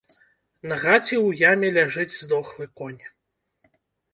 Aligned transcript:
На 0.69 0.75
гаці 0.83 1.13
ў 1.17 1.43
яме 1.51 1.67
ляжыць 1.75 2.17
здохлы 2.23 2.65
конь. 2.83 2.99